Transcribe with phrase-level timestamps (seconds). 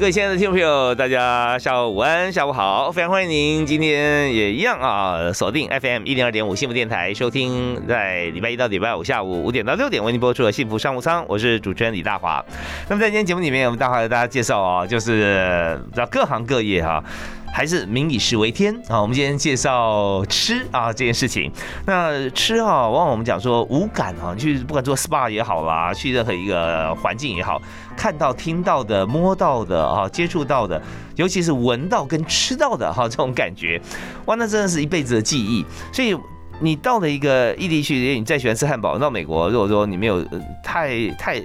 [0.00, 12.42] 各位亲爱的听众朋友，大家下午午安，下午好，非常欢迎您今天也一样啊，锁定 FM 一零二点五幸福电台，收听在礼拜一到礼拜五下午五点到六点为您播出的幸福商务舱，我是主持人李大华。
[12.88, 17.04] 那么在今天节目里面，我们大华给大家介绍啊，就是在各行各业哈。
[17.52, 19.00] 还是民以食为天啊！
[19.00, 21.50] 我们今天介绍吃啊这件事情。
[21.84, 27.60] 那吃啊，往往我们讲说无感啊，去不管做 SPA 也好啦，去任何一个环境也好，
[27.96, 30.80] 看到、听到的、摸到的啊，接触到的，
[31.16, 33.80] 尤其是闻到跟吃到的哈，这种感觉，
[34.26, 35.64] 哇，那真的是一辈子的记忆。
[35.92, 36.16] 所以
[36.60, 40.24] 你到了一个异地去，你再喜欢吃汉堡，到美国，如果说你没有
[40.62, 41.42] 太太。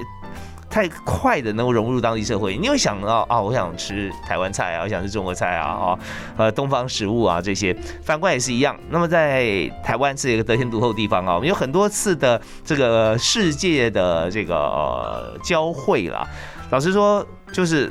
[0.75, 5.99] 太快的能够融入当地社会，你会想到啊，我想吃台湾菜啊，我想吃中国菜啊，啊，
[6.35, 7.73] 呃，东方食物啊这些，
[8.03, 8.77] 反观也是一样。
[8.89, 16.27] 那么在台湾是一个得天独厚的地方啊，我们有很多次的这个世界的这个交汇了。
[16.71, 17.89] 老实说，就是。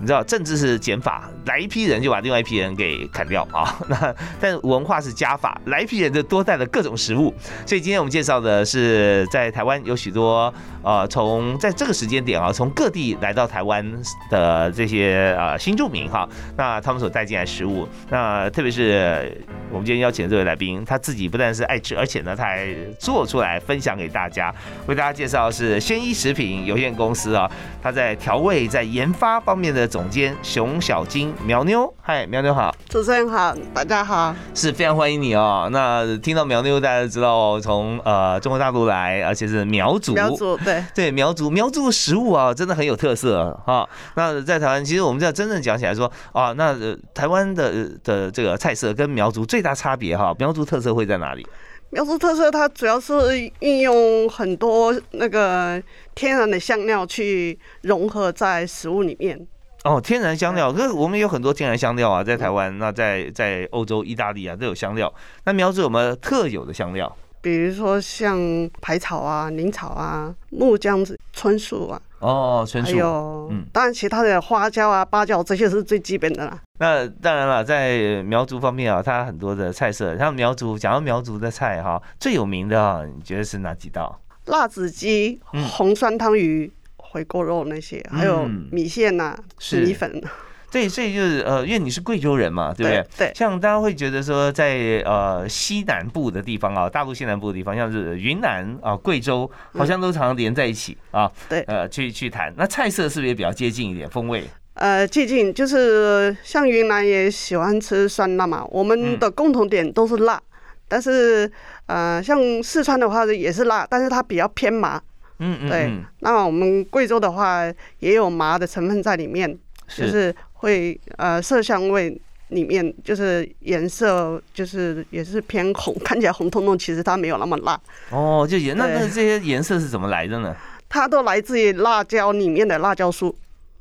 [0.00, 3.78] 你知道政治是减法，来一批人就把另外一批人给砍掉啊。
[3.88, 7.32] 那但文化是加法，来一批人就多带了各种食物。
[7.64, 13.84] 所以今天我们介绍的是在台湾有许多呃，从在这个时间点啊，从各地来到台湾
[14.30, 24.52] 的这些呃新住民哈，那他们所带进来食物，那特别是我们今天邀请的这位来宾，他自己不但是爱吃，而且呢他还做出来分享给大家。
[24.86, 29.84] 为大家介绍是鲜一食品有限公司啊，他在调味在研发方面的。
[29.94, 35.68] 总监熊小金苗妞，嗨，苗妞好，主持人好，大家好，是非常欢迎你哦。
[35.70, 43.88] 那听到苗妞，大家都知道从呃中国大陆来，而且是苗族，苗族对对苗族苗族的食物啊，真的很有特色哈。
[44.16, 46.76] 那在台湾，其实我们要真正讲起来说啊，那
[47.14, 51.46] 台湾的的这个菜色跟苗族最大差别哈，苗族特色会在哪里？
[51.90, 53.14] 苗族特色它主要是
[53.60, 55.80] 运用很多那个
[56.16, 59.46] 天然的香料去融合在食物里面。
[59.84, 65.12] 哦，天然香料，可是我们有很多天然香料啊，在台湾，那在在欧洲、意大利啊都有香料。
[65.44, 67.14] 那苗族有没有特有的香料？
[67.42, 68.38] 比如说像
[68.80, 72.00] 排草啊、灵草啊、木姜子、椿树啊。
[72.20, 72.92] 哦，椿树。
[72.92, 76.58] 还有，嗯，当然其他的花椒啊、八角这些是最基本的啦。
[76.78, 84.18] 那当然了，在苗族方面啊，它很多的菜色，像苗族讲到苗族的菜哈，最有名的啊，你觉得是哪几道？
[84.46, 85.38] 辣子鸡、
[85.72, 86.72] 红酸汤鱼。
[87.14, 89.36] 回锅肉那些，还有米线呐，
[89.70, 90.20] 米粉。
[90.68, 93.06] 对，所以就是呃，因为你是贵州人嘛，对不对？
[93.16, 93.32] 对。
[93.32, 101.30] 像大家会觉得说，在呃西南部的地方啊，大陆西南部的地方，像是云南啊、贵州，好像都常常连在一起啊。
[101.48, 101.60] 对。
[101.68, 104.42] 呃，去去谈，那菜色是不是也比较接近一点风味？
[104.74, 110.42] 呃，接近，就是像云南也喜欢吃酸辣嘛，我们的共同点都是辣，
[110.88, 111.48] 但是
[111.86, 115.00] 呃，像四川的话也是辣，但是它比较偏麻。
[115.38, 115.92] 嗯嗯，对。
[116.20, 117.64] 那么我们贵州的话，
[117.98, 119.58] 也有麻的成分在里面，
[119.88, 127.80] 就是会呃色香味里面就是颜色就是也是偏红，看起来红彤彤，其实它没有那么辣。
[128.10, 130.54] 哦，就颜那那这些颜色是怎么来的呢？
[130.88, 133.36] 它都来自于辣椒里面的辣椒素。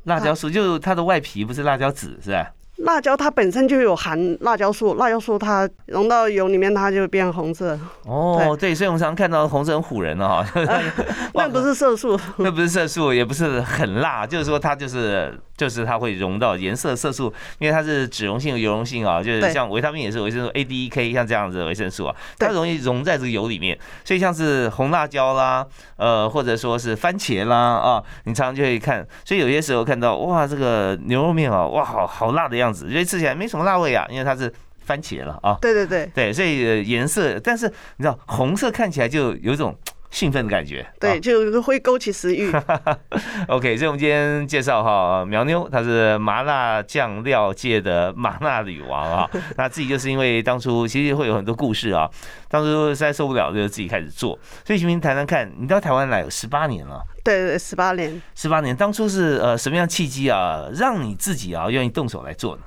[0.06, 2.52] 辣椒素就是它的外皮不是辣椒籽是吧？
[2.84, 7.78] 辣椒它本身就有含辣椒素，辣椒素它融到油里面，它就变红色。
[8.06, 10.46] 哦，对，所以我们常看到红色很唬人的哈。
[11.34, 15.38] 那不是色素， 那不是色素，也不是很辣，就是说它就是。
[15.64, 23.80] 就是它会溶到颜色色素，因为它是脂溶性、油溶性啊，就是像维他命也是维生素 A、D、E、K，像这样子的维生素啊，它容易溶在这个油里面。
[24.04, 25.66] 所以像是红辣椒啦，
[25.96, 29.08] 呃，或者说是番茄啦啊，你常常就会看。
[29.24, 34.54] 所以有些时候看到哇，这个牛肉面啊，哇，好好辣的样子，因为吃起来没什么辣味啊，因为它是
[34.86, 35.58] 番茄了啊。
[35.62, 39.74] 对对对，对，所以颜色，但是你知道红色看起来就有一种。
[40.14, 42.52] 兴奋的感觉，对，就是会勾起食欲。
[43.50, 49.28] OK，所以我们今天介绍哈苗妞，她是麻辣酱料界的麻辣女王啊。
[49.58, 52.08] 那自己就是因为当初其实会有很多故事啊，
[52.48, 54.38] 当初实在受不了，就自己开始做。
[54.64, 58.76] 所以行不行谈谈看，你到台湾来有十八年了，对对，十八年，十八年。
[58.76, 62.62] 当初是呃什么样契机啊，让你自己啊愿意动手来做呢？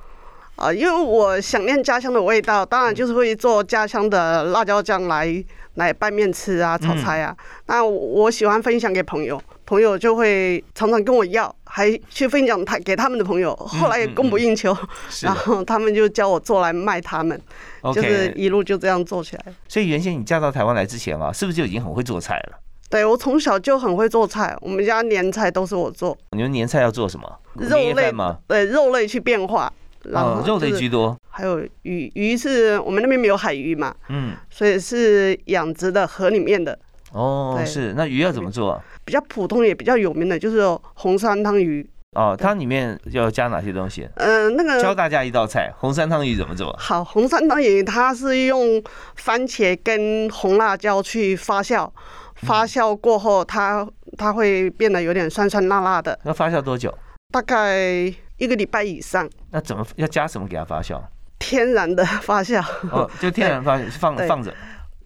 [0.57, 5.43] 啊，因为我想念家乡的味道，当然就是会做家乡的辣椒酱来
[5.75, 7.35] 来拌面吃啊，炒菜啊。
[7.67, 13.55] 那我喜欢分享给朋友，朋友就会常常跟我要，还去分享他给他们的朋友。
[13.55, 14.75] 后来也供不应求，
[15.21, 17.39] 然后他们就教我做来卖他们，
[17.93, 19.45] 就是一路就这样做起来。
[19.67, 22.57] 所以原先你嫁到台湾来之前啊，是不是就已经很会做菜了？
[22.89, 26.17] 对，我从小就很会做菜，我们家年菜都是我做。
[26.31, 27.31] 你们年菜要做什么？
[27.53, 28.37] 肉类吗？
[28.47, 29.71] 对，肉类去变化。
[30.03, 36.77] 然后肉类居多，还有鱼，鱼是我们那边没有海鱼嘛，嗯，所以是养殖的河里面的。
[37.11, 38.81] 哦，是，那鱼要怎么做？
[39.03, 40.61] 比较普通也比较有名的就是
[40.93, 41.87] 红山汤鱼。
[42.15, 44.07] 哦，汤里面要加哪些东西？
[44.15, 46.75] 嗯，那个教大家一道菜，红山汤鱼怎么做？
[46.79, 48.81] 好，红山汤鱼它是用
[49.15, 51.89] 番茄跟红辣椒去发酵，
[52.35, 56.17] 发酵过后它它会变得有点酸酸辣辣的。
[56.23, 56.95] 那发酵多久？
[57.31, 58.13] 大概。
[58.39, 61.01] 一个礼拜以上，那怎么要加什么给它发酵？
[61.39, 62.59] 天然的发酵
[62.91, 64.53] 哦，就天然发 放放着，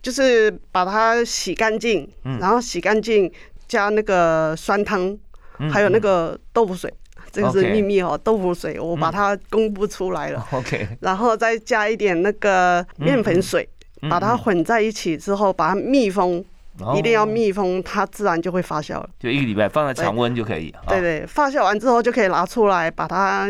[0.02, 2.10] 就是把它洗干净，
[2.40, 3.32] 然后洗干净
[3.68, 5.18] 加那个酸汤，
[5.72, 6.92] 还有那个豆腐水，
[7.32, 8.20] 这个是秘密哦。
[8.24, 13.68] 豆腐水我把它公布出来了，OK，然后再加一点那个面粉水，
[14.10, 16.44] 把它混在一起之后，把它密封。
[16.96, 19.08] 一定要密封，它自然就会发酵了。
[19.20, 20.74] 就一个礼拜放在常温就可以。
[20.88, 23.46] 对对，发酵完之后就可以拿出来，把它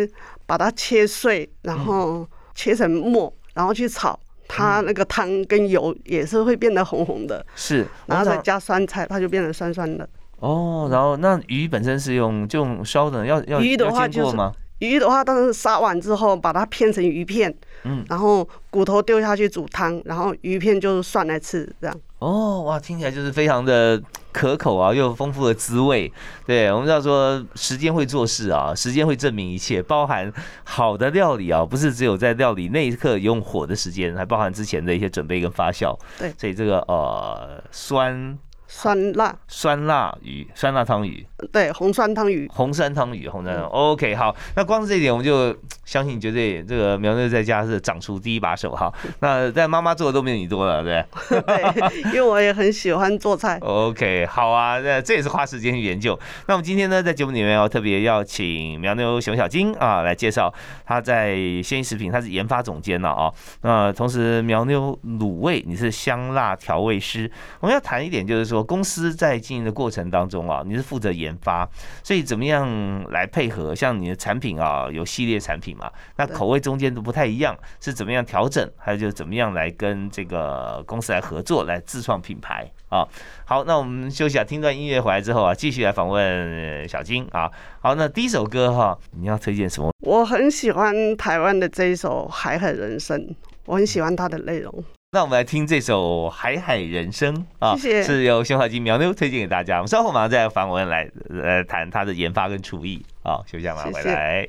[0.51, 4.19] 把它切碎，然后切成末，然后去炒。
[4.50, 7.45] 它那个汤跟油也是会变得红红的。
[7.56, 10.06] 是，然后再加酸菜，它就变成酸酸的。
[10.39, 14.36] 哦，然后那鱼本身是用就用烧的，要要鱼的话就是
[14.80, 17.56] 鱼的话，当时杀完之后把它片成鱼片，
[17.86, 21.97] 嗯，然后骨头丢下去煮汤，然后鱼片就涮来吃，这样。
[22.21, 24.00] 哦，哇，听起来就是非常的
[24.31, 26.12] 可口啊，又有丰富的滋味。
[26.45, 30.31] 对我们要说，时间会做事啊，时间会证明一切，包含
[30.63, 35.97] 好的料理啊，不是只有在料理那一刻用火的时间，还包含之前的一些准备跟发酵。
[36.19, 38.38] 对，所以这个呃酸。
[38.73, 43.65] 酸辣酸辣鱼，酸辣汤鱼，对，红酸汤鱼，红酸汤鱼，红酸汤。
[43.65, 45.53] OK，好，那光是这一点，我们就
[45.83, 48.91] 相信绝对这个苗妞在家是掌厨第一把手哈。
[49.19, 51.91] 那在妈妈做的都没有你多了，对对？
[52.09, 53.59] 因为我也很喜欢做菜。
[53.62, 56.18] OK，好啊，那这也是花时间去研究。
[56.47, 60.51] 那我们今天呢，在节目里面要特别邀请苗妞熊小金啊来介绍
[60.85, 63.29] 他在鲜益食品，她是研发总监了啊。
[63.63, 67.29] 那同时苗妞卤味，你是香辣调味师。
[67.59, 68.60] 我们要谈一点，就是说。
[68.63, 71.67] 公司在经营的过程当中啊，你是负责研发，
[72.03, 73.73] 所以怎么样来配合？
[73.73, 78.69] 像你的产品啊，有系列产品嘛，那口味中间都不太一样，是怎么样调整？
[78.77, 83.07] 还有就是怎么样来跟这个公司来合作，来自创品牌啊？
[83.45, 87.51] 好，那我们休息啊，听段音乐回来之后啊，继续来访问小金啊。
[87.79, 89.91] 好，那第一首歌哈，你要推荐什么？
[90.01, 93.19] 我很喜欢台湾的这一首《海海人生》，
[93.65, 94.83] 我很喜欢它的内容。
[95.13, 99.75] 那我们来听这首《海海人生》啊，是由熊小金苗妞推荐给大家。
[99.75, 104.47] 我们稍后马上再访问来呃谈它的研发跟厨艺好，休息下马上回来。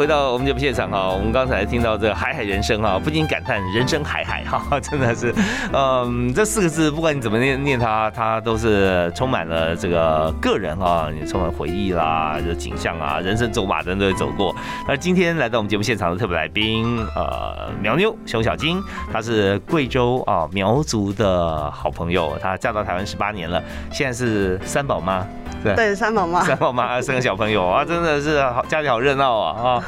[0.00, 5.30] 回到我们节目现场哈，我们刚才听到这海海人生哈，不禁感叹人生海海哈， 真的是，
[5.74, 14.56] 嗯，这四个字不管你怎么念念它，它都是充满了这个个人啊，你充满回忆啦，这景象啊，人生走马灯都会走过。
[14.88, 18.82] 那今天来到我们节目现场的特别来宾，呃，苗妞熊小金，
[19.12, 25.26] 她是贵州啊苗族的好朋友，她嫁到台湾十八年了，现在是三宝妈。
[25.62, 29.84] 对，三宝妈，三宝妈生个小朋友啊，真的是好家里好热闹啊啊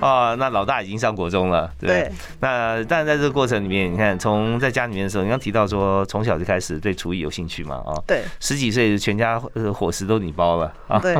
[0.00, 0.34] 啊！
[0.34, 2.10] 那老大已经上国中了，对。
[2.40, 7.94] 那但在这个过程里面，你看从在家里面的时候，你刚提到说从小就开始对厨艺有兴趣嘛啊？
[8.06, 8.24] 对。
[8.40, 10.98] 十几岁全家伙食都你包了啊？
[10.98, 11.14] 对。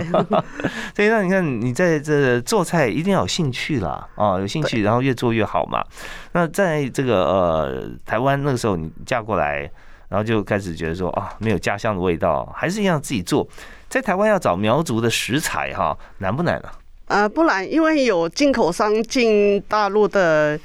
[0.95, 5.85] 所以那你看你在这做菜一定要有兴趣啦啊，有兴趣，然后越做越好嘛。
[6.33, 9.71] 那在这个呃台湾那个时候你嫁过来，
[10.09, 13.47] 然后就开始觉得说啊没有家乡的味道，还是一样自己做。
[13.95, 16.73] 在台湾要找苗族的食材哈，难不难啊？
[17.07, 20.59] 呃，不难，因为有进口商进大陆的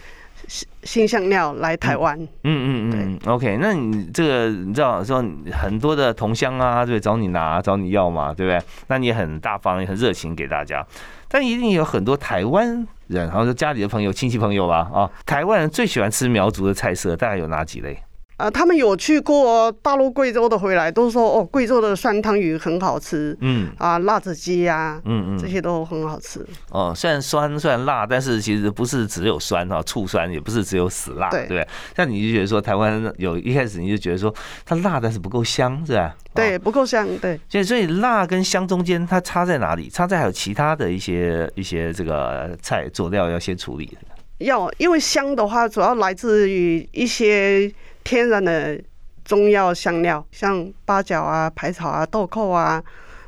[0.47, 2.19] 新新香料来台湾。
[2.19, 8.59] 嗯嗯嗯，OK，那你这个你知道说很多的同乡啊，对，找你拿找你要嘛，对不对？
[8.87, 10.83] 那你很大方，也很热情给大家。
[11.27, 17.95] 但一定有很多台湾人，好像说家里的朋友、亲戚朋友吧啊，台湾人最喜欢吃苗族的菜色，大概有哪几类？
[18.39, 26.45] 呃，他们有去过大陆贵州的回来，都说哦，贵州的酸汤鱼很好吃，嗯啊，辣子鸡呀，嗯嗯，这些都很好吃。
[26.71, 31.67] 哦，虽然酸，虽然辣，但是其实不是只有酸哈，醋酸也不是只有死辣，对不对？
[31.97, 34.33] 像你就觉得说台湾有一开始你就觉得说
[34.65, 36.15] 它辣，但是不够香，是吧？
[36.33, 37.37] 对，不够香，对。
[37.49, 39.89] 所以所以辣跟香中间它差在哪里？
[39.89, 43.97] 差在还有其他的一些一些这个菜佐料要先处理。
[44.39, 47.71] 要，因为香的话主要来自于一些。
[48.01, 48.79] 天然的
[49.23, 52.81] 中药香料，像八角啊、排草啊、豆蔻啊，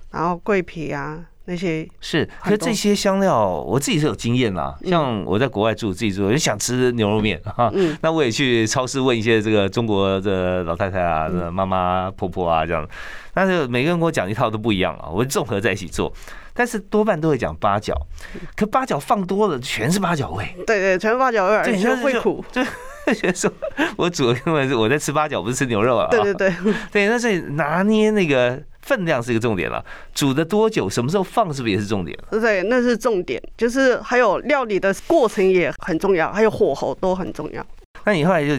[0.09, 1.87] 然后桂皮啊那些。
[1.99, 4.75] 是，可这些香料我自己是有经验啦。
[4.85, 12.87] 像我在国外住，自己住，就想吃牛肉面哈，那我也去超市问一些这个中国的老太太啊、妈妈、婆婆啊这样。
[13.35, 16.11] 但是每个人跟我讲一套都不一样啊，我综合在一起做。
[16.53, 17.95] 但是多半都会讲八角，
[18.55, 20.45] 可八角放多了全是八角味。
[20.67, 22.43] 对对，全是八角味，而且会苦。
[22.53, 22.63] 就
[23.33, 23.51] 说，
[23.97, 26.07] 我煮的根本是我在吃八角，不是吃牛肉啊。
[26.11, 26.53] 对对对，
[26.91, 29.83] 对，那所以拿捏那个分量是一个重点了。
[30.13, 32.17] 煮的多久，什么时候放，是不是也是重点？
[32.29, 37.65] 对，那是重点，就是还有料理的过程也很重要，还有火候都很重要。
[38.03, 38.53] 那你后来就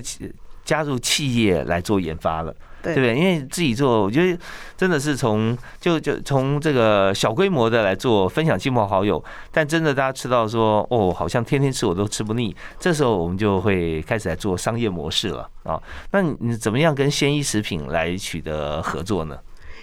[0.64, 2.54] 加入企业来做研发了。
[2.83, 3.17] 对不对？
[3.17, 4.39] 因为自己做，我觉得
[4.77, 15.81] 真的是从就就从这个小规模的来做分享亲朋好友，但真的大家吃到说哦，好像天天吃我都吃不腻，这时候我们就会开始来做商业模式了啊。
[16.11, 19.39] 那你怎么样跟鲜衣食品来取得合作呢？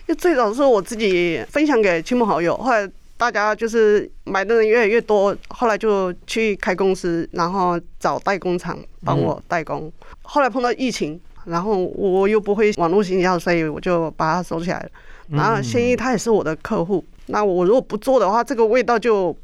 [0.08, 9.92] 就最早是我自己分享给亲朋好友，后来大家就是买的人越来越多，后来就去开公司，然后找代工厂帮我代工。
[10.24, 11.20] 后来碰到疫情。
[11.46, 14.90] 然后我又不会网络营销，所以我就把它收起来了。
[15.30, 19.36] 然后鲜一他也是我的客户，那我如果不做的话，这个味道就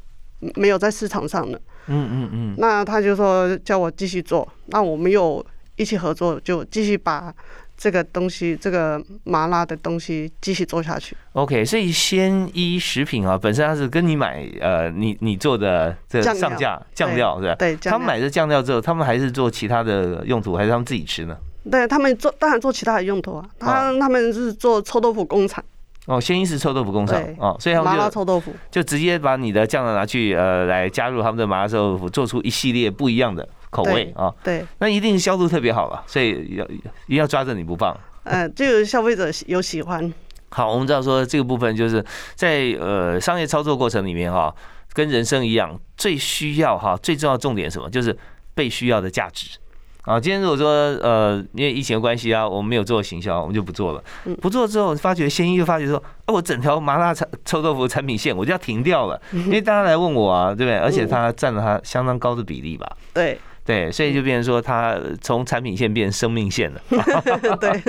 [0.56, 1.58] 没有在市场上了。
[1.86, 2.54] 嗯嗯嗯。
[2.58, 5.44] 那他就说叫我继续做，那我们又
[5.76, 7.32] 一起合作，就继续把
[7.76, 11.16] 这个东西，这个麻辣的东西继续做下去。
[11.34, 17.54] OK，所以鲜一食品啊，本身它是跟你买呃，你你做的这上架酱料是吧？
[17.54, 17.76] 对。
[17.76, 21.36] 他们买的酱料之后，他们还是做其他的用途，还是他们自己吃呢？
[21.70, 23.48] 对他们做，当然做其他的用途啊。
[23.58, 25.62] 他他们是做臭豆腐工厂。
[26.06, 34.32] 哦，鲜衣是臭豆腐工厂哦，所以他们麻辣臭豆腐就直接把你的酱料拿去呃来加入他们的麻辣臭豆腐，做出一系列不一样的口味啊。
[34.44, 37.92] 对，那一定是销路特别好了，所以要一定要抓着你不放。
[38.22, 40.14] 嗯，就有消费者有喜欢。
[40.50, 42.04] 好，我们知道说这个部分就是
[42.36, 44.54] 在呃商业操作过程里面哈，
[44.92, 48.16] 跟人生一样，最需要哈最重要重点什么，就是
[48.54, 49.58] 被需要的价值。
[50.06, 50.70] 啊，今天如果说
[51.02, 54.02] 呃，因为疫情的关系啊，我们没有做行销，我们就不做了。
[54.40, 55.96] 不做之后，发觉先一就发觉说，
[56.26, 60.76] 啊，我整条麻辣臭臭豆腐产品线我就要停掉了，因为大家来问我啊，对不对？
[60.78, 62.88] 而且它占了它相当高的比例吧？
[63.12, 66.80] 对对，所以就变成说，它从产品线变生命线了。
[67.58, 67.82] 对，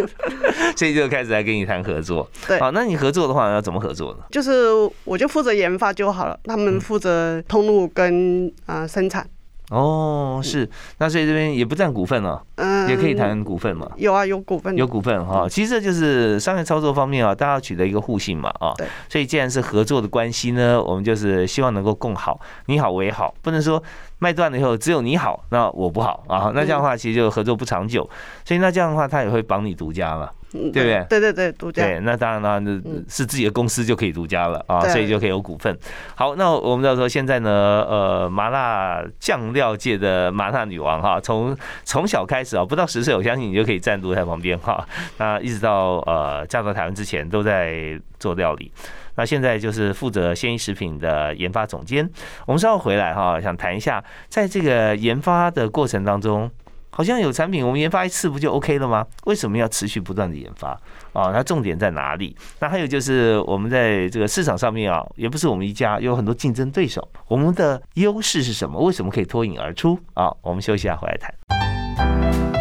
[0.76, 2.28] 所以就开始来跟你谈合作。
[2.48, 4.24] 对，好，那你合作的话要怎么合作呢？
[4.32, 4.72] 就是
[5.04, 9.30] 我就负责研发就好了，他们负责通路跟啊生产。
[9.70, 10.70] 哦，是，
[11.00, 13.86] 那所以这边也不占股份了，嗯，也可以谈股份嘛。
[13.98, 15.46] 有啊，有股份，有股份哈。
[15.50, 18.88] 其实这就是商业操作方面啊，大家取得一个互信嘛，啊，对。
[19.10, 23.82] 所以既然是合作的关系呢，我们就是希望能够共好，你好我也好，不能说
[24.20, 28.10] 卖断了以后只有你好，那我不好啊，那这样的话其实就合作不长久。
[28.46, 30.32] 所以那这样的话，他也会绑你独家了。
[30.52, 31.06] 对不对？
[31.10, 31.84] 对对对，独家。
[31.84, 32.72] 对，那当然了，那
[33.10, 35.78] 是自己的公司就可以独家了啊，所以就可以有股份。
[36.16, 44.88] 好，那我们要说现在呢，呃，麻辣酱料界的麻辣女王哈，从从小开始啊，不到十岁，我相信你就可以站在台旁边哈。
[45.18, 48.72] 那一直到呃嫁到台湾之前都在做料理，
[49.16, 52.10] 那现在就是负责鲜衣食品的研发总监。
[52.46, 56.50] 我们稍后回来哈，想谈一下在这个研发的过程当中。
[56.98, 59.06] 好像有产品，我们研发一次不就 OK 了吗？
[59.26, 60.70] 为什么要持续不断的研发
[61.14, 61.32] 啊？
[61.32, 62.36] 它重点在哪里？
[62.60, 67.08] 那还有就是我们在这个市场上面啊，也不是我们一家，有很多竞争对手。
[67.28, 68.80] 我们的优势是什么？
[68.80, 70.34] 为什么可以脱颖而出啊？
[70.42, 72.57] 我们休息一下，回来谈。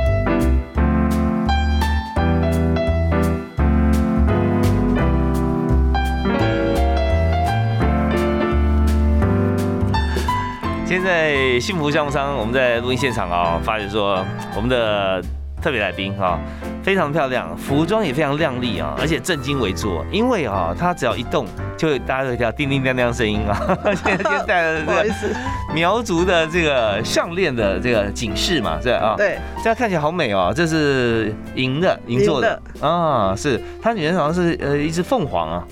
[10.87, 14.25] 现在幸福项目商，我们在录音现场啊，发觉说
[14.55, 15.21] 我们的
[15.61, 16.39] 特别来宾哈，
[16.81, 21.45] 非常漂亮，服装也非常靓丽啊，而且正襟危坐，因为啊，他只要一动，
[21.77, 23.77] 就大家都听到叮叮当当声音啊。
[23.97, 25.37] 现在就带了这个
[25.75, 32.63] 苗族的这个项链的这个警示嘛，是啊，对，这样看起来好美哦，这是银的，银做的。
[32.81, 33.61] 啊，是。
[33.83, 35.65] 它里面好像是呃一只凤凰啊。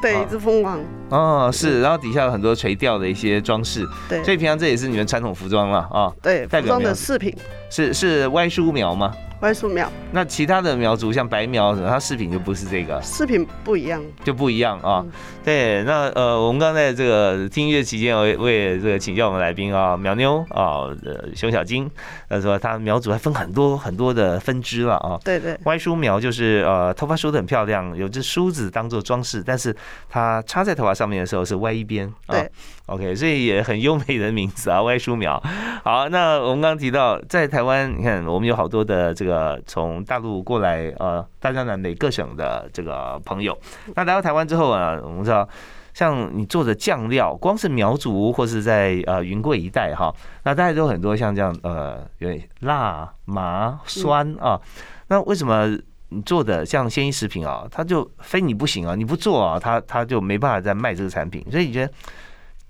[0.00, 7.34] 对，一只凤凰哦，是，然后底下有很多垂钓的一些装饰，对，所以平常这也是你们传统服装了啊，对，服装的饰品。
[7.70, 9.12] 是是歪梳苗吗？
[9.40, 9.90] 歪树苗。
[10.12, 15.04] 那其他的苗族像白苗什么，它饰品就不是这个，饰品不一样，就不一样啊。
[15.44, 20.88] 对，那呃，我们刚才这个听音乐期间，我我也这个请教我们来宾啊，苗妞啊，
[21.34, 21.90] 熊小金，
[22.28, 25.18] 他说他苗族还分很多很多的分支了啊。
[25.24, 29.74] 对对，歪梳苗就是呃，头发梳的很漂亮，有只梳子当做装饰，但是
[30.08, 32.12] 它插在头发上面的时候是歪一边。
[32.26, 32.50] 对
[32.88, 35.40] ，OK，所以也很优美的名字啊，歪树苗。
[35.84, 43.56] 好，那我们刚刚提到在台湾，你看我们有好多的这个从大陆过来呃，大江南北各省的这个朋友，
[43.94, 45.48] 那来到台湾之后啊，我们知道。
[45.94, 50.14] 像你做的酱料，光是苗族或是在呃云贵一带哈，
[50.44, 54.60] 那大家都很多像这样呃，有点辣、麻、酸啊。
[55.08, 55.76] 那为什么
[56.10, 58.94] 你做的像鲜衣食品啊，它就非你不行啊？
[58.94, 61.44] 你不做啊，它它就没办法再卖这个产品。
[61.50, 61.92] 所以你觉得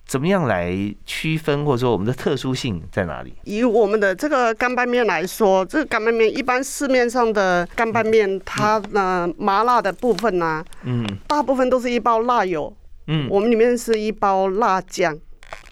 [0.08, 0.74] 怎么样来
[1.04, 3.34] 区分，或者说我们的特殊性在哪里？
[3.44, 12.74] 以我们的这个干拌面来说，这个干拌面一般市面上的干拌面，它呢麻辣的部分呢，嗯，大部分都是一包辣油。
[13.06, 15.14] 嗯，我们里面是一包辣酱，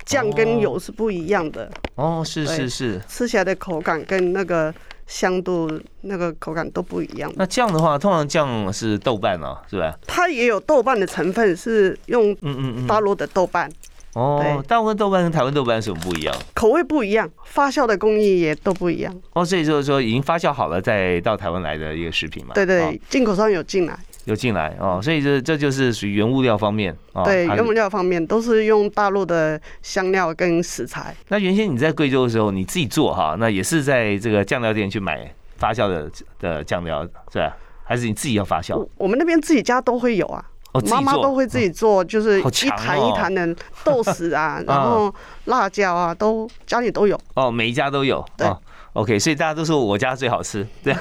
[0.04, 1.70] 酱跟油是不一样的。
[1.94, 4.72] 哦，是是是，吃起来的口感跟那个
[5.06, 5.70] 香度、
[6.02, 7.32] 那个口感都不一样。
[7.36, 9.98] 那酱的话，通常酱是豆瓣啊，是吧？
[10.06, 13.70] 它也有豆瓣的成分，是用嗯嗯嗯大陆的豆瓣。
[14.16, 16.34] 哦，大陆豆瓣跟台湾豆瓣有什么不一样？
[16.54, 19.14] 口味不一样，发酵的工艺也都不一样。
[19.34, 22.54] 哦，所以就是说已经发酵好了再到台湾来的一个食品嘛？
[22.54, 23.94] 对对，进口商有进来。
[24.24, 27.22] 有进来哦，所以这这就是属于原物料方面啊。
[27.24, 31.14] 对，原物料方面都是用大陆的香料跟食材。
[31.28, 37.54] 那原先你在贵州的时候，你自己做哈，那也是在这个酱料店去买发酵的的酱料是吧？
[37.84, 38.84] 还是你自己要发酵？
[38.96, 40.44] 我们那边自己家都会有啊，
[40.90, 43.46] 妈妈都会自己做，就是一坛一坛的
[43.84, 45.14] 豆豉啊， 然后
[45.46, 47.18] 辣椒啊，都家里都有。
[47.34, 48.24] 哦，每一家都有。
[48.36, 48.46] 对。
[48.94, 50.96] OK，所以大家都说我家最好吃，对。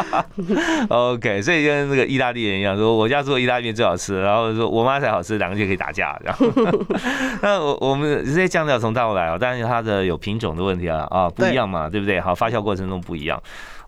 [0.88, 6.18] OK，所以跟那个意大利人一样，说我家做意大利面最好吃，然后说我妈才好吃，两个就可以打架。
[6.24, 6.46] 然后，
[7.42, 12.18] 那我我们这些酱料从大陆来啊，当然它的有品种的问题啊，啊不一样嘛，对不对？
[12.18, 13.38] 好，发酵过程中不一样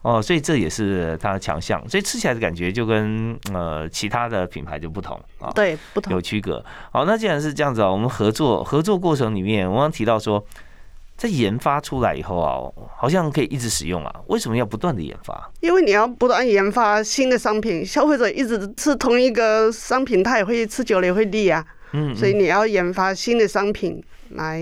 [0.03, 6.65] 哦，所以这也是它的强项，所以吃起来的感觉就跟呃其他的品牌就不同啊，对，不同有区隔。
[6.91, 10.45] 好，那既然是这样子啊，我们合作合作过程里面，我刚提到说。
[11.15, 12.59] 在研发出来以后啊，
[12.97, 14.12] 好像可以一直使用啊。
[14.27, 15.49] 为什么要不断的研发？
[15.61, 21.65] 因为你要不断研发新的商品，消费者一直吃同一个商品，他也会吃久了也会腻啊。
[21.93, 24.61] 嗯，所以你要研发新的商品来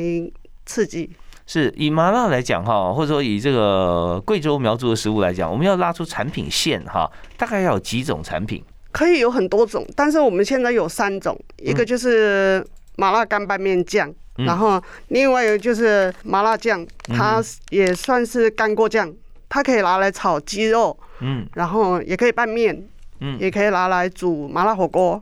[0.66, 1.08] 刺激。
[1.52, 8.62] 是以麻辣来讲哈，或者说以这个贵州苗族的食物来讲，我们要拉出产品线哈，大概要有几种产品？
[8.92, 14.08] 可以有很多种，但是我们现在有三种，一个就是麻辣干拌面酱。
[14.36, 19.12] 然后另外一个就是麻辣酱，它也算是干锅酱，
[19.48, 25.20] 它可以拿来炒鸡肉，嗯，然后也可以拌面，嗯，也可以拿来煮麻辣火锅。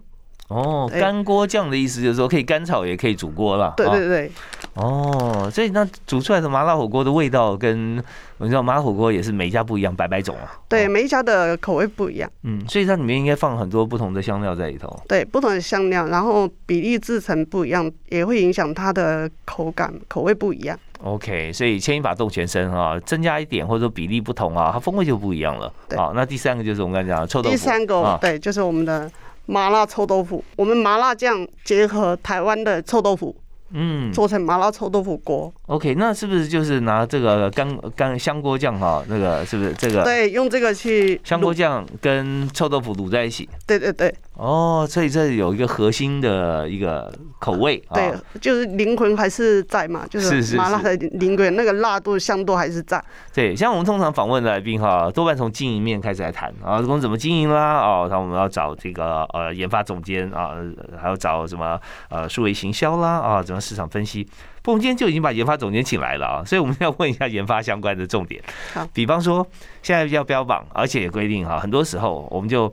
[0.49, 3.75] 哦，干锅酱的意思就是说可以干炒，也可以煮锅了。
[3.77, 4.33] 对对对。
[4.75, 8.03] 哦，所以那煮出来的麻辣火锅的味道跟
[8.39, 10.57] 我知道麻辣火锅也是每一家不一样，百百种啊。
[10.69, 12.31] 对，每一家的口味不一样。
[12.45, 14.99] 嗯，所以它里面应该放很多不同的香料在里头。
[15.07, 20.79] 对，不同的香料，然后比例制成不一样，也会影响它的口感，口味不一样。
[21.03, 25.71] OK，所以牵一发动全身啊，增加一点或者说比例不同啊，它风味就不一样了。
[25.95, 27.55] 好，那第三个就是我们刚才讲的臭豆腐。
[27.55, 29.11] 第三个，对，就是我们的。
[29.49, 33.35] 麻辣臭豆腐，我们麻辣酱结合台湾的臭豆腐。
[33.71, 35.53] 嗯，做成麻辣臭豆腐锅。
[35.67, 39.05] OK，那是不是就是拿这个干干香锅酱哈？
[39.09, 40.03] 那个是不是这个？
[40.05, 43.47] 对，用这个去香锅酱跟臭豆腐卤在一起。
[43.67, 44.15] 对对对。
[44.38, 47.77] 哦，所以这有一个核心的一个口味。
[47.92, 53.05] 对，就是灵魂还是在嘛，就是麻辣的灵魂，那个辣度香度还是在。
[53.35, 57.81] 对，像我们通常访问的来宾哈，多半从经营面开始来谈啊，公司怎么经营啦？
[57.81, 60.53] 哦，然后我们要找这个呃研发总监啊，
[60.98, 63.59] 还要找什么呃数位行销啦啊，怎么？
[63.68, 64.24] 市场分析，
[64.62, 68.40] 不，我们今天就已经把研发总监请来了啊，所以我们要问一下研发相关的重点。
[68.72, 69.46] 好，比方说
[69.83, 72.72] 现在要标榜，而且也规定哈，很多时候我们就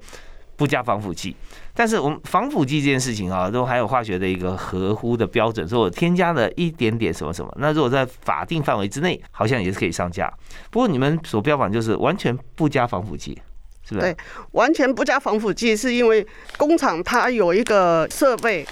[0.56, 1.36] 不加防腐剂，
[1.74, 10.32] 但是我们防腐剂这件事情啊，都还有化学的一个合乎的标准，说我添加了一点点什么什么，那如果在法定范围之内，好像也是可以上架。
[10.72, 13.38] 不过你们所标榜就是完全不加防腐剂，
[13.84, 14.02] 是不是？
[14.02, 14.18] 对，
[14.52, 16.26] 完全不加防腐剂，是因为
[16.58, 18.65] 工厂它有一个设备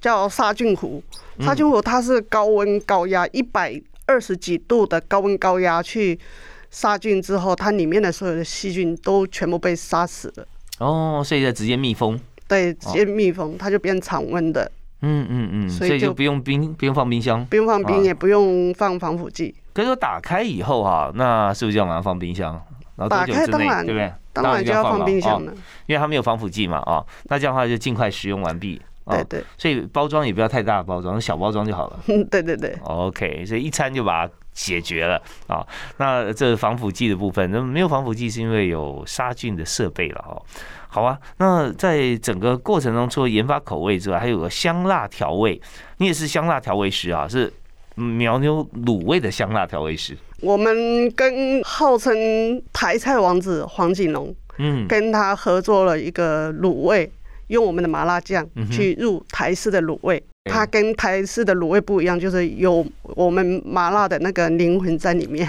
[0.00, 1.02] 叫杀菌壶。
[1.40, 6.18] 杀菌壶它是高温高压一百二十几度的高温高压去
[6.70, 10.46] 杀菌之后，它里面的所有的细菌都全部被杀死了。
[10.78, 12.18] 哦，所以就直接密封。
[12.48, 14.70] 对，直接密封，它就变常温的。
[15.02, 19.54] 嗯嗯嗯，所以就不用冰，不用放冰箱，不用放冰，也不用放防腐剂。
[19.74, 22.52] 可是说打开以后哈，那是不是就要马上放冰箱？
[22.96, 24.12] 然后多久之内，对不对？
[24.32, 25.52] 当然就要放冰箱了，
[25.86, 28.80] 因为它没有防腐剂嘛，哦，那这样的话就尽快使用完毕。
[29.08, 32.00] 对对，所以包装也不要太大的包装，小包装就好了。
[32.08, 35.64] 嗯 对对对，OK，所以一餐就把它解决了啊。
[35.98, 40.42] 那这防腐剂的部分，那没有防腐剂是因为有杀菌的设备了哈。
[40.88, 45.60] 好啊，那在整个过程中，除了研发口味之外，还有个香辣调味。
[45.98, 47.52] 你也是香辣调味师啊，是
[47.94, 50.16] 苗妞卤味的香辣调味师。
[50.40, 52.16] 我们跟号称
[52.72, 57.12] 台菜王子黄景龙，嗯，跟他合作了一个卤味。
[57.48, 65.48] 用我们的麻辣酱去入台式的卤味，它跟台式的卤味不一样，就是有我们麻辣的那个灵魂在里面，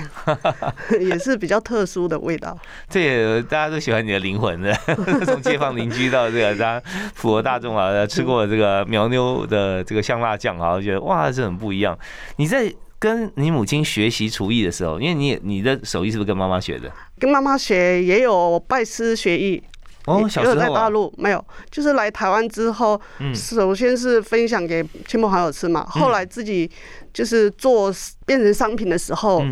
[0.99, 2.57] 也是比较特殊的味道。
[2.89, 4.73] 这也大家都喜欢你的灵魂的，
[5.25, 6.83] 从街坊邻居到这个大家
[7.15, 11.97] 普罗大众啊，吃过这个苗妞的这个香辣酱啊，觉得哇，这很不一样。
[12.37, 16.91] 你在跟你母亲学习厨艺的时候，因为你你的手艺是不是跟妈妈学的？
[17.19, 19.61] 跟妈妈学，也有拜师学艺。
[20.07, 22.99] 哦，小时候在大陆没有，就是来台湾之后，
[23.35, 25.85] 首先是分享给亲朋好友吃嘛。
[25.85, 26.69] 后来自己
[27.13, 27.93] 就是做
[28.25, 29.43] 变成商品的时候，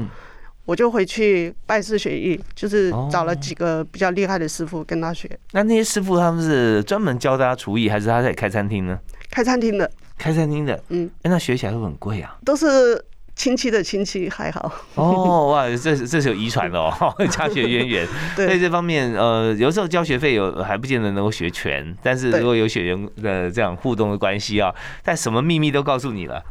[0.66, 5.30] 我就回去拜师学艺，就是找了几个比较厉害的师傅跟他学。
[5.52, 8.98] 那那些师傅他们是专门教大家厨艺，还是他在开餐厅呢？
[9.30, 12.38] 开餐厅的，开餐厅的，嗯，那学起来会很贵啊？
[12.46, 13.04] 都是。
[13.36, 18.08] 亲戚的亲戚还好 哦，哇，这这是有遗传的哦， 家学渊源。
[18.36, 26.42] 所以这方面，呃，有时候交学费有还不见得能够学全，但是如果有血缘的这样互动的关系啊，但什么秘密都告诉你了。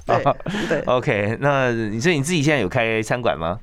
[0.69, 3.59] 对，OK，那你说你自己现在有开餐馆吗？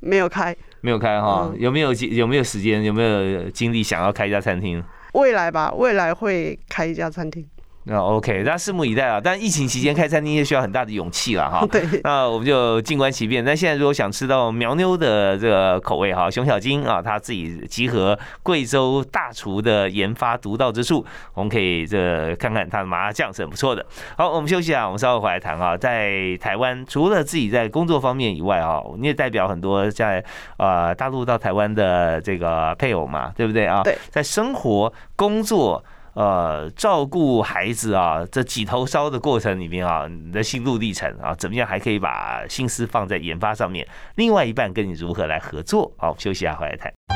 [0.00, 1.50] 没有开，没有开哈。
[1.58, 2.84] 有没有有没有时间？
[2.84, 4.84] 有没有精力想要开一家餐厅？
[5.14, 7.46] 未来吧，未来会开一家餐厅。
[7.88, 9.20] 那 OK，大家拭目以待啊！
[9.22, 11.64] 但疫情期间开餐厅也需要很大的勇气了哈。
[11.70, 11.84] 对。
[12.02, 13.44] 那我们就静观其变。
[13.44, 23.86] 那现在如果想吃到苗妞的这个口味哈，熊小金啊，他自己集合贵州大厨的研发独到之处，我们可以这看看他的麻辣酱是很不错的。
[24.18, 25.76] 好，我们休息啊，我们稍后回来谈啊。
[25.76, 30.24] 在台湾，除了自己在工作方面以外啊，你也代表很多在
[30.56, 33.82] 呃大陆到台湾的这个配偶嘛，对不对啊？
[33.84, 33.96] 对。
[34.10, 35.84] 在生活、工作。
[36.16, 43.86] 呃，照顾孩子啊，这几头烧的过程里面啊，你的心路历程啊，怎么样还可以把心思放在研发上面？
[44.14, 45.92] 另外一半跟你如何来合作？
[45.98, 47.15] 好，休息一下，回来谈。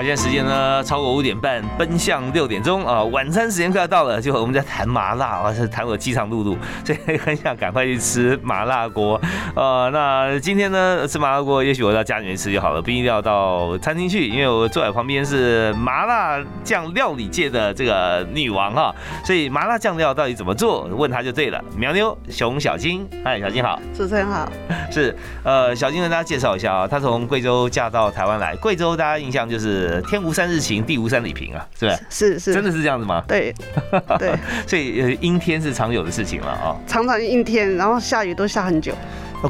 [0.00, 9.20] 好，现在时间呢超过五点半，奔向六点钟啊，晚餐时间快要到了，就我们在谈麻辣啊，是谈我饥肠辘辘，所以很想赶快去吃麻辣锅。
[9.54, 21.62] 呃，那今天呢吃麻辣锅，也许我到家里面吃就好了，不一定要到餐厅去，因为我坐在旁边是麻辣酱料理界的这个女王哈，所以麻辣酱料到底怎么做，问她就对了。
[21.76, 24.50] 苗妞熊小金，嗨，小金好，主持人好，
[24.90, 29.89] 是呃，小金跟大家介绍一下啊，她从贵州嫁到台湾来，贵州大家印象就是。
[30.02, 31.96] 天无三日晴，地无三里平啊，是吧？
[32.10, 33.24] 是是，真的是这样子吗？
[33.26, 33.54] 对
[34.18, 34.34] 对，
[34.66, 38.92] 所以呃，阴天是常有的事情了啊，常常阴天，然后下雨都下很久。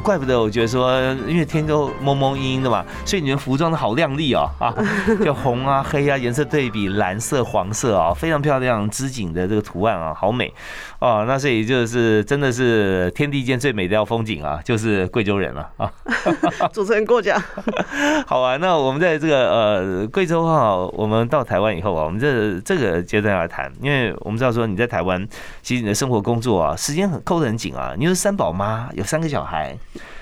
[0.03, 4.73] 怪不得我觉得说，因为天都蒙蒙阴阴的嘛，所以你们服装都好亮丽哦啊，
[5.21, 10.53] 就红啊黑啊颜色对比，蓝色黄色啊，非常漂亮，织锦的这个图案啊，好美
[11.01, 11.25] 哦。
[11.27, 15.91] 那所以就是真的是天地间最美的风景啊，就是贵州人了啊。
[16.71, 17.37] 主持人过奖。
[18.25, 25.27] 好啊，那我们在这个呃贵州哈，我们到台湾以后啊，我们这这个阶段来谈，因为我们知道说你在台湾，
[25.61, 29.77] 其实你的生活工作啊，时间很扣得很紧啊，你是三宝妈，有三个小孩。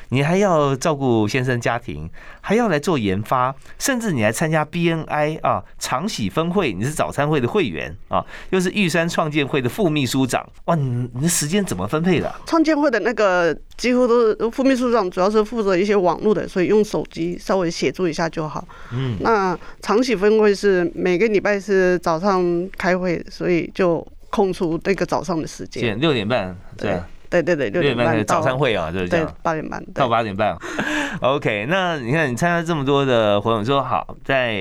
[0.10, 2.10] 你还要照顾先生家庭，
[2.42, 12.34] 还要来做研发，甚至你还参加 BNI 啊常喜分会，你是早餐会的会员啊，又是玉山创建会的副秘书长，哇，你你的时间怎么分配的？
[12.46, 18.68] 创建会的那个几乎都是副秘书长，主要是负责一些网络的，所以用手机稍微协助一下就好。
[18.92, 27.00] 嗯，那常喜分会是每个礼拜是早上开会，所以就空出那个早上的时间，六点半对。
[27.30, 29.36] 对对对，六点半早餐会啊，就是这样。
[29.44, 30.58] 八点半到八点半。
[31.22, 34.56] OK，那你看你参加这么多的活动，说好在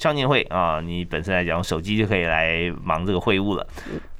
[0.00, 3.66] 创建会啊，你本身来讲手机就可以来忙这个会务了。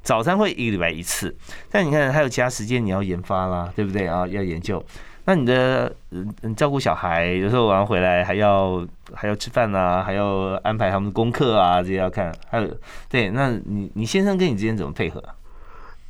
[0.01, 1.33] 早餐会一个礼拜一次，
[1.71, 4.27] 但你看还有其他时间你要研发啦，对不对啊？
[4.27, 4.83] 要研究。
[5.25, 12.33] 那你的嗯照顾小孩，有时候晚上回来还要还要吃饭啊，还要安排他们的功课啊，这些要看。
[12.49, 12.67] 还有
[13.09, 15.23] 对，那你你先生跟你之间怎么配合？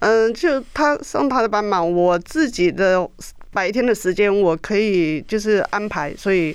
[0.04, 3.10] 嗯，就他上他的班嘛，我自己的
[3.52, 6.54] 白天的时间我可以就是安排，所以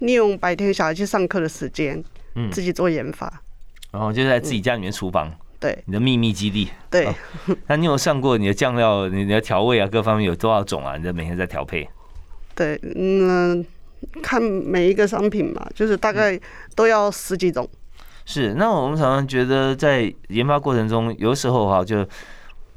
[0.00, 2.02] 利用白天小孩去上课的时间，
[2.34, 3.32] 嗯，自己做研发，
[3.90, 6.68] 然后就在自己家里面厨房，对，你的秘密基地。
[6.90, 7.08] 对，
[7.68, 10.98] 那你有上过你的酱料、你的调味啊，各方面有多少种啊？
[10.98, 11.88] 你在每天在调配？
[12.54, 13.64] 对，嗯，
[14.22, 16.38] 看每一个商品嘛，就是大概
[16.74, 17.66] 都要十几种。
[18.26, 22.06] 是，那我们常常觉得在研发过程中，有时候哈就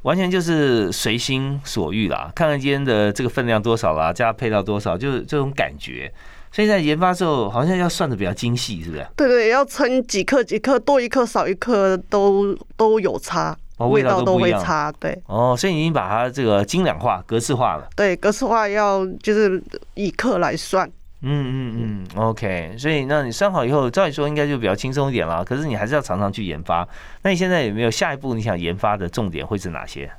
[0.03, 6.13] 完全就是随心所欲啦，看看今天的这个分量多少啦，加配到多少，就是这种感觉。
[6.51, 9.07] 所以在研发时候，好像要算的比较精细，是不是？
[9.15, 14.93] 对对，要称几克几克，多一克少一克都都有差，味道都会差。
[14.99, 15.19] 对。
[15.25, 17.87] 哦，所以已经把它这个精良化、格式化了。
[17.95, 19.59] 对，格式化要就是
[19.95, 20.87] 以克来算。
[21.25, 22.75] 嗯嗯嗯，OK。
[22.77, 25.43] 所以那你上好以后，照理说应该就比较轻松一点了。
[25.43, 26.88] 可是你还是要常常去研发。
[27.21, 30.12] 那你现在有没有下一步你想研发的重点会是哪些？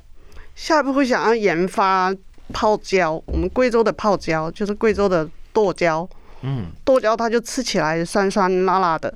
[0.55, 2.11] 下一步会想要研发
[2.51, 6.09] 泡椒，我们贵州的泡椒就是贵州的剁椒。
[6.41, 9.13] 嗯，剁椒它就吃起来酸酸辣辣的。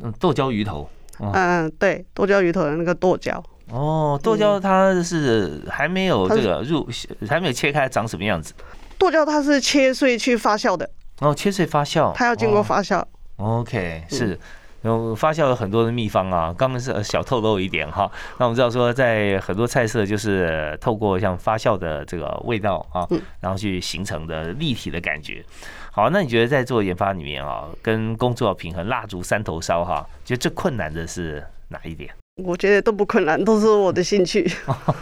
[0.00, 0.88] 嗯，剁椒鱼头。
[1.20, 3.42] 嗯，对，剁椒鱼头的那个剁椒。
[3.70, 6.86] 哦，剁椒它是还没有这个入，
[7.28, 8.52] 还没有切开，长什么样子？
[8.98, 10.90] 剁椒它是切碎去发酵的。
[11.20, 12.12] 哦，切碎发酵。
[12.12, 13.04] 它要经过发酵。
[13.36, 14.38] OK，是。
[14.82, 18.06] 有发酵有很多的秘方啊，刚刚是小透露一点哈。
[18.36, 23.08] 那我们知道说，在很多菜色就是透过像发酵的这个味道啊，
[23.40, 25.42] 然后去形成的立体的感觉。
[25.90, 32.14] 好，那你觉得在做研发里面啊，跟工作平衡，蜡烛三头烧哈，觉得最困难的是哪一点？
[32.42, 34.44] 我觉得都不困难，都是我的兴趣，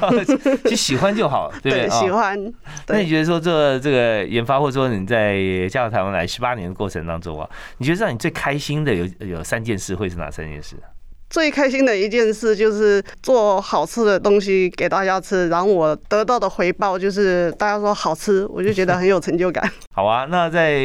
[0.64, 1.88] 就喜欢就好， 对不对？
[1.88, 2.38] 喜欢。
[2.86, 10.76] 那你觉得说做这个研发，或者说你在加入台湾来十八年的过程当中啊，你觉得让你最开心的有有三件事，会是哪三件事？
[11.32, 19.66] 最开心的一件事就是做好吃的东西给大家吃，然后我得到的回报就是大家说好吃，我就觉得很有成就感。
[19.96, 20.78] 好啊，那在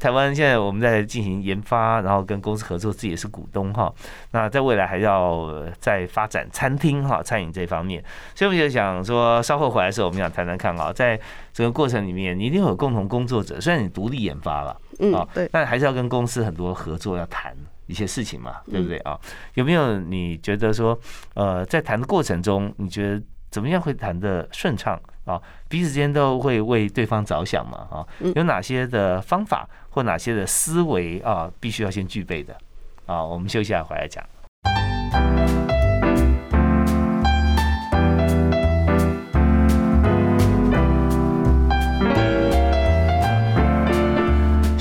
[0.00, 3.92] 台湾现在我们在进行研发，然后跟公司合作，自己也是股东哈。
[4.30, 8.02] 那在未来还要再发展餐厅哈，餐饮这方面，
[8.34, 11.20] 所以我们就想说，稍后回来的时候，我们想谈谈看啊，在
[11.52, 17.54] 整个过程里面，你一定有共同工作者，虽然你独立研发了，嗯，对，但还是要跟公司很多合作要谈。
[17.90, 19.18] 一些事情嘛，对不对啊？
[19.54, 20.98] 有没有你觉得说，
[21.34, 25.42] 呃，在谈的过程中，你觉得怎么样会谈的顺畅啊？
[25.68, 27.88] 彼此之间都会为对方着想嘛？
[27.90, 32.56] 啊，有哪些的方法或哪些的思维啊，必须要先具备的
[33.06, 33.24] 啊？
[33.24, 34.24] 我们休息下回来讲。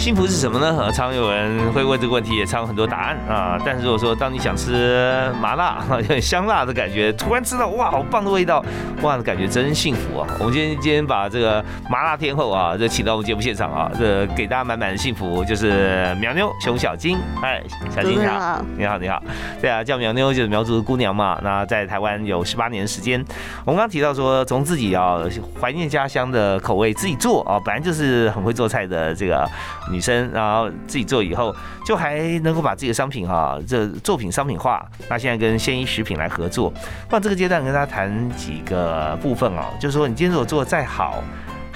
[0.10, 0.92] 幸福是什么呢？
[0.92, 3.62] 常有人会问这个问题，也常有很多答案啊。
[3.64, 8.66] 但是如果说当你想吃麻辣，有点香辣的感觉，突然吃到哇，好棒的味道，
[9.04, 10.28] 哇，感觉真幸福啊！
[10.42, 17.16] 我们今天今天把这个麻辣天后啊，这请到我们节目现场啊，这给大家满满的幸福，就是苗妞熊小金。
[17.44, 17.62] 哎，
[17.96, 19.22] 小金你好，你好你好，
[19.62, 21.40] 对啊，叫苗妞就是苗族的姑娘嘛。
[21.44, 23.24] 那在台湾有十八年时间，
[23.64, 25.20] 我们刚提到说，从自己啊
[25.62, 29.48] 怀念家乡的口味，自己做啊，本来就是很会做菜的这个
[29.92, 29.99] 女。
[30.00, 31.54] 女生，然后自己做以后，
[31.86, 34.86] 就还能够把自己的商品哈，这作品商品化。
[35.10, 36.72] 那现在跟鲜衣食品来合作，
[37.10, 41.22] 那这个阶段跟大家谈几个部分哦，就是说你今天如果做的再好。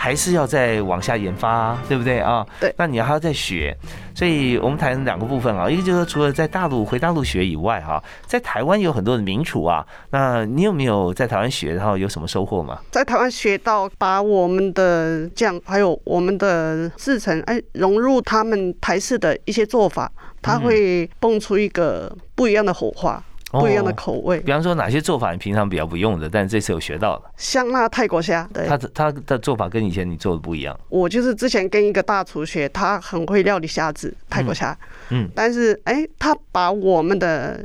[0.04, 2.46] 还是要再往下研发，对不对啊？
[2.60, 2.76] 对。
[2.78, 3.74] 那你要还要再学，
[4.13, 12.82] 所以我们谈两个部分啊，一个就是除了在大陆回大陆学以外哈，在台湾有很多的名厨啊，那你有没有在台湾学，然后有什么收获吗？
[12.92, 20.12] 在台湾学到把我们的酱还有我们的制成，哎，融入他们台式的一些做法，
[20.42, 23.24] 它会蹦出一个不一样的火花。
[23.60, 27.32] 不一样的口味，比方说哪些做法你平常比较不用的，但是这次有学到了。
[27.38, 30.76] 香辣泰国虾，对，他的他的做法跟以前你做的不一样。
[30.89, 34.76] 我就是之前跟一个大厨学，他很会料理虾子，泰国虾，
[35.10, 37.63] 嗯，但是哎，他把我们的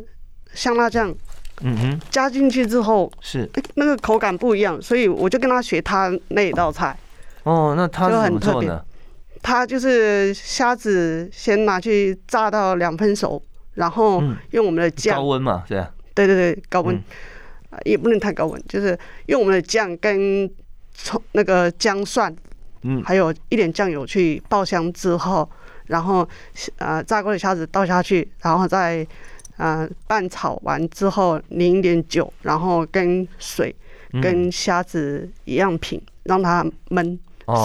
[0.53, 1.09] 香辣酱，
[1.63, 6.95] 嗯哼，加进去之后，是那个口感不一样，所以我就跟他学他那一道菜。
[7.45, 8.71] 哦，那他就很特别？
[9.41, 13.43] 他就是虾子先拿去炸到两分熟。
[13.79, 15.63] 然后用我们的酱，高温嘛，
[16.13, 17.01] 对对对对，高温，
[17.85, 20.51] 也不能太高温，就是用我们的酱跟
[20.93, 22.35] 葱那个姜蒜，
[22.83, 25.49] 嗯，还有一点酱油去爆香之后，
[25.87, 26.29] 然后
[26.79, 29.07] 呃炸过的虾子倒下去，然后再
[29.59, 33.73] 呃拌炒完之后淋一点酒，然后跟水
[34.21, 37.17] 跟虾子一样品，让它焖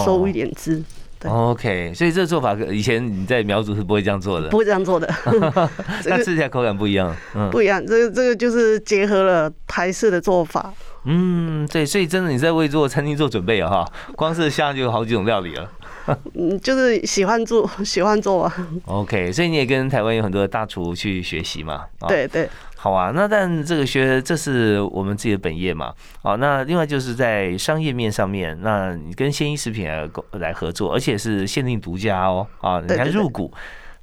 [0.04, 0.80] 收一点汁。
[1.28, 5.08] OK，所以这个做法以前你在苗族是不会这样做的，不会这样做的。
[6.06, 7.14] 那吃起来口感不一样，
[7.50, 7.84] 不一样。
[7.86, 10.72] 这个这个就是结合了台式的做法，
[11.04, 15.70] 嗯，对，所以真的你在为做餐厅做准备啊，哈，光是下就有好几种料理了。
[16.34, 18.68] 嗯，就是喜欢做，喜欢做啊。
[18.86, 21.84] OK，所以你也跟台湾有很多大厨去学习嘛？
[22.08, 22.48] 对对。
[22.76, 25.94] 好啊，那但这个学这是我们自己的本业嘛？
[26.20, 32.46] 哦，那另外就是在商业面上面，那你跟鲜衣食品来来合作，而且是限定独家哦。
[32.60, 33.50] 啊，你还入股，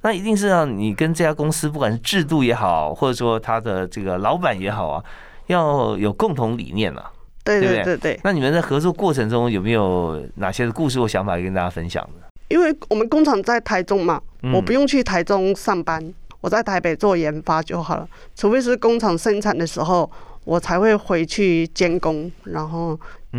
[0.00, 5.04] 那一定是让你跟这家公司，不管是制度也好，或者说他的这个老板也好啊，
[5.52, 7.12] 要有共同理念啊。
[7.44, 8.20] 对对对对。
[8.24, 12.28] 那你们在合作过程中有没有哪些的故事或想法跟大家分享的？
[12.48, 14.20] 因为我们工厂在台中嘛，
[14.52, 16.12] 我不用去台中上班。
[16.40, 20.10] 我在台北做研发就好了，除非是工厂生产的时候，
[20.44, 22.98] 我才会回去监工，然后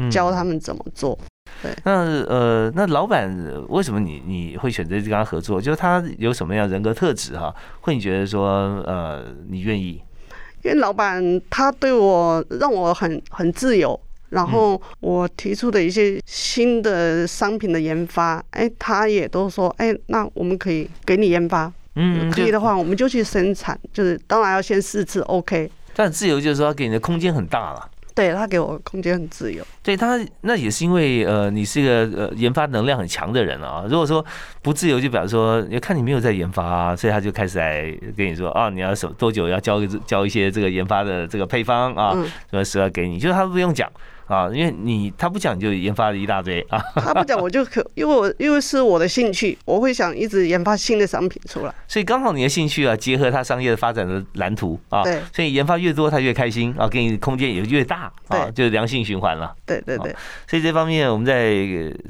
[0.10, 1.18] 教他们怎么做。
[1.62, 1.92] 对，那
[2.24, 3.30] 呃，那老板
[3.68, 5.62] 为什么你你会选择跟他合作？
[5.62, 7.54] 就是他有什么样人格特质哈？
[7.82, 10.02] 会你觉得说呃，你愿意？
[10.64, 14.00] 因为老板他对我让我很很自由，
[14.30, 21.72] 然后我提出的一些新的商品的研发，哎，他也都说，哎，那我们可以给你研发。
[21.96, 25.70] 嗯，可以的话，我们就去生产，就是当然要先试吃 OK。
[25.96, 27.90] 但自由就是说，给你的空间很大了。
[28.16, 29.64] 对他给我空间很自由。
[29.82, 33.84] 对他，那也是因为呃，你是一个呃研发能量很强的人啊。
[33.90, 34.24] 如果说
[34.62, 42.14] 不自由，就表示说，要看你没有在研发啊，所以他就开始来跟你说啊，你要什多久要交交一些这个研发的这个配方啊，
[42.50, 43.92] 什么时候给你，就是他不用讲。
[44.28, 51.74] 啊，因为你他不讲就研发了一大堆啊，他不讲我就可，因为我因为是我的兴趣，我会想一直研发新的商品出来。
[51.88, 59.54] 所以刚好你的兴趣啊，结合他商业的发展的蓝图啊，对，所以研发越多他越开心啊，给你空间也越大啊，就是良性循环了。
[59.66, 60.16] 对对对。
[60.48, 61.54] 所以这方面我们在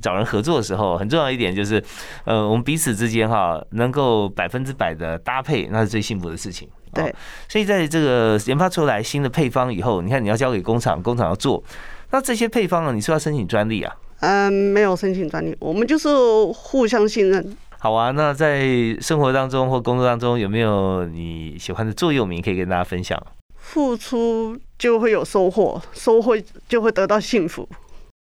[0.01, 1.83] 找人合作的时候，很重要一点就是，
[2.25, 6.69] 呃，我们彼此之间哈能够百分之百的搭配，那是最幸福的事情。
[6.93, 7.15] 对。
[7.47, 11.63] 所以在这个研发出来新的配方以后，你看你要交给工厂，工厂要做。
[12.11, 13.95] 那这些配方啊，你是要申请专利啊？
[14.19, 16.07] 嗯，没有申请专利，我们就是
[16.53, 17.57] 互相信任。
[17.79, 18.65] 好啊，那在
[19.01, 23.21] 生活当中或工作当中，有没有你喜欢的座右铭可以跟大家分享？
[23.57, 26.37] 付出就会有收获，收获
[26.69, 27.67] 就会得到幸福。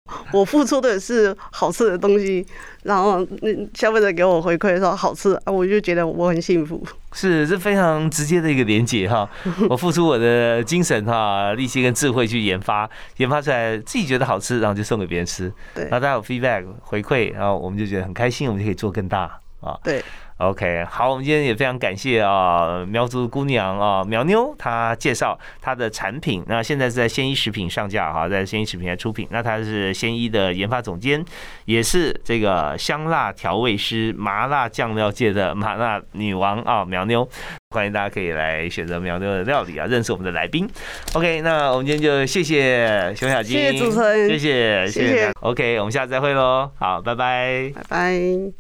[0.34, 2.46] 我付出的是好吃的东西，
[2.84, 6.84] 然后那消费者给我回馈说好吃啊，我就觉得我很幸福。
[7.14, 9.30] 是，是非常直接的一个连接哈。
[9.70, 15.52] 我付出我的精神哈、力气跟智慧去研发，研发出来自己觉得好吃，然后就送给别人吃。
[15.74, 19.78] 对，那大家有 feedback 回馈，然后我们就觉得很开心，我们就可以做更大啊。
[19.84, 20.04] 对。
[20.42, 26.44] OK，好，我们今天也非常感谢啊，苗族姑娘啊，苗妞，她介绍她的产品。
[26.48, 29.28] 那现在是在鲜衣食品上架哈，在鲜衣食品来出品。
[29.30, 31.24] 那她是鲜衣的研发总监，
[31.66, 37.30] 也是这个香辣调味师、麻辣酱料界的麻辣女王啊，苗妞。
[37.70, 40.68] 欢迎大家可以来选择苗妞的料理啊，认识我们的来宾。
[41.14, 45.32] OK，那我们今天就谢谢熊小金，谢谢主持人，谢谢谢谢。
[45.42, 48.52] OK，我们下次再会喽，好，拜拜，拜拜。